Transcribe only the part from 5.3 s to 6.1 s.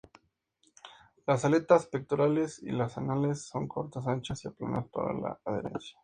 adherencia.